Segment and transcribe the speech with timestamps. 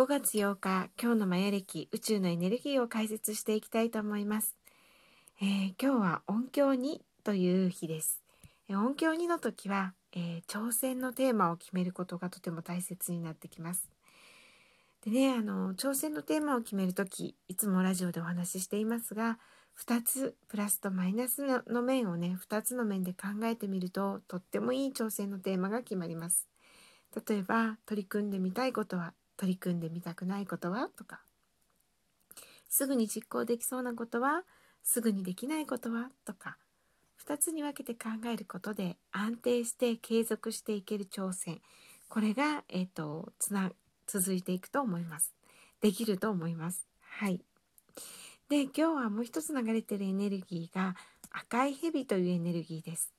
[0.00, 4.56] 5月8日今日のマヤ暦宇宙のエネルギーを解説していきたいと思います、
[5.42, 8.22] えー、今日は音響2という日です、
[8.70, 13.90] えー、音響2の時は、えー、挑戦のテーマを決めることがとても大切になってきます。
[15.04, 19.38] でねあの挑戦のテーマを決める時いつもラジオでお話ししていますが
[19.86, 26.48] 2つプラスとマイナスの面をね2つの面で考えてみるととってもいい挑戦のテーマが決まります。
[27.28, 30.90] 例えば取り組んでみたいことは取り組んでみたくないことは？
[30.94, 31.22] とか。
[32.68, 34.42] すぐに実行できそうなことは？
[34.82, 36.10] すぐにできないことは？
[36.26, 36.58] とか。
[37.26, 41.62] 2つに分けて考えることで安定して継続していける挑戦。
[42.10, 43.72] これが、えーと、つな
[44.06, 45.32] 続いていくと思います。
[45.80, 46.86] できると思います。
[47.00, 47.40] はい。
[48.50, 50.96] で今日はもう一つ流れてるエネルギーが
[51.30, 53.10] 赤い蛇というエネルギーです。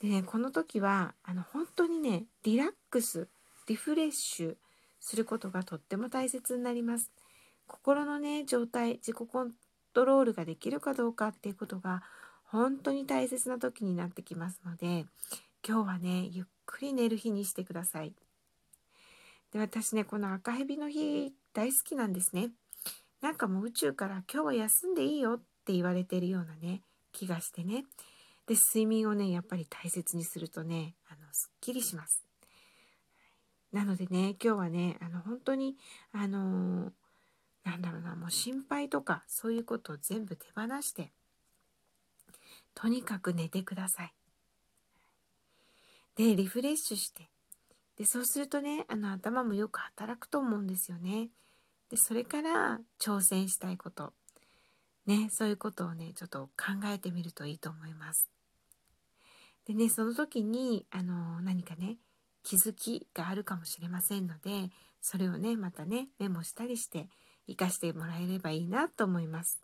[0.00, 3.26] でねこの時はあの本当にねリラックス
[3.66, 4.56] リフレッシュ
[5.00, 7.10] することがとっても大切になります。
[7.66, 9.52] 心のね状態自己コン
[9.92, 12.02] トロールができるかどうかっていうことが
[12.44, 15.04] 本当に大切な時になってきますので
[15.66, 18.14] 今日はねゆっくり寝る日にしてください。
[19.52, 22.50] で私ねこの赤蛇の日大好きなんですね。
[23.20, 27.84] なんかもう宇宙から今日は休んでいいよって言われてるようなね気がしてね。
[28.46, 32.27] で睡眠をねやっぱり大切にするとねあのすっきりします。
[33.72, 35.76] なのでね今日はねあの本当に
[36.12, 41.12] あのー、なんだろうなもう心配とかそういうことを全部手放して
[42.74, 44.12] とにかく寝てください。
[46.16, 47.28] でリフレッシュして
[47.96, 51.28] でそうするとねあの頭もよく働くと思うんですよね。
[51.90, 54.12] でそれから挑戦したいこと
[55.06, 58.28] ねそういうことをねちょっと考えてみるといいと思います。
[59.66, 61.98] でねその時にあの何かね
[62.48, 64.70] 気づきがあるかもしれませんので
[65.02, 67.06] それをねまたねメモしたりして
[67.46, 69.58] 活かしてもらえればいいなと思います。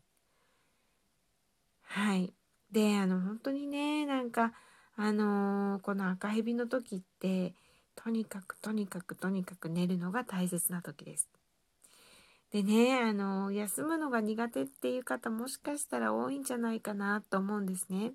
[1.80, 2.34] はい。
[2.70, 4.52] であの本当にねなんか
[4.96, 7.54] あのー、この赤蛇の時って
[7.96, 11.26] とにかくとにかくとにかく寝るのが大切な時です。
[12.52, 18.12] でねあのー、休むのが苦手っていう方もしかしたら多いんじゃないかなと思うんですね。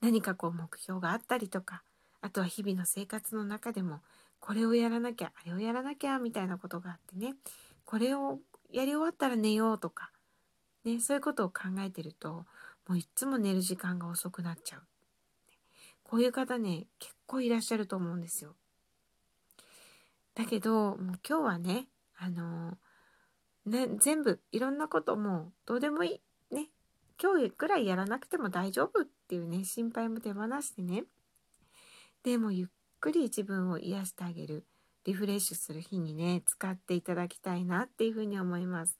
[0.00, 1.82] 何かこう目標があったりとか
[2.20, 4.00] あとは日々の生活の中でも
[4.40, 7.34] これをやらなきゃあれをやらなきゃみたいなことがあってね
[7.84, 8.38] これを
[8.72, 10.10] やり終わったら寝ようとか、
[10.84, 12.44] ね、そういうことを考えてると
[12.86, 14.82] もういっつも寝る時間が遅くなっちゃう。
[16.02, 18.54] こういう方ね結構いらっしゃると思うんですよ。
[20.34, 21.86] だけどもう今日はね
[22.16, 22.78] あの
[23.66, 26.20] ね全部いろんなこともどうでもい
[26.50, 26.68] いね
[27.20, 31.04] 今日くらいやらなくても大丈夫っていうね心配も手放してね
[32.28, 32.68] でもゆっ
[33.00, 34.66] くり自分を癒してあげる。
[35.06, 38.98] リフレッシュする日にね使っていただきたいなっていうふうに思います。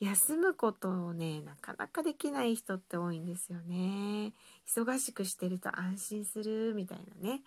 [0.00, 4.32] 休むことをねなかなかできない人って多いんですよね。
[4.68, 7.42] 忙しくしてると安心するみたいなね。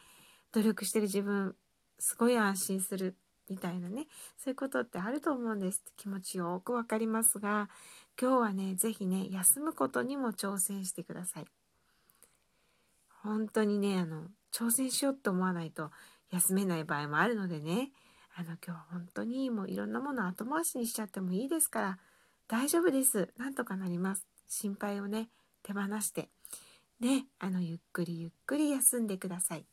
[0.54, 1.58] 努力してる自分
[2.00, 3.18] すごい安心する
[3.50, 4.08] みたいなね。
[4.38, 5.84] そういうことってあると思うんです。
[5.98, 7.70] 気持ちよくわかりますが
[8.18, 11.46] 今日はね是非ね休むことにも挑戦してください。
[13.22, 15.92] 本当にねあの挑戦しようって思わないと
[16.32, 17.92] 休めない場合もあるのでね。
[18.36, 21.98] あの今日は本当にもういろんなもの後回しにしちゃってもいいですから
[22.48, 23.30] 大丈夫です。
[23.38, 24.26] なんとかなります。
[24.48, 25.30] 心配をね
[25.64, 26.30] 手放して。
[27.00, 29.66] ねあのゆっくりゆっくり休んでください。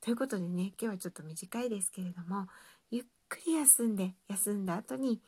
[0.00, 2.46] ということでね今日はちょっと短いですけれども
[2.90, 5.20] ゆっくり休んで休んだ後に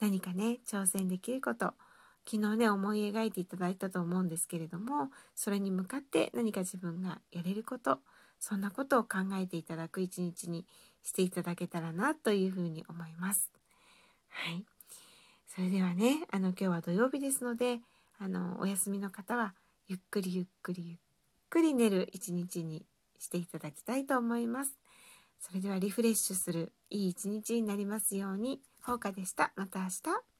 [0.00, 1.72] 何かね挑戦できること
[2.28, 8.00] 昨日ね思い描いていただいたと思うんですけれどもそれに向かって何か自分がやれること
[8.38, 10.66] そんなことを考えていただく一日に
[11.02, 13.50] していただけたらなというふうに思います。
[14.28, 14.64] はい。
[15.48, 17.80] それではね、あの今日は土曜日ですので、
[18.18, 19.54] あのお休みの方は
[19.88, 20.96] ゆっくりゆっくりゆっ
[21.48, 22.84] くり寝る一日に
[23.18, 24.76] していただきたいと思います。
[25.40, 29.52] それではリフレッシュするいい一日になりますように、ほうかでした。
[29.56, 30.35] また明日。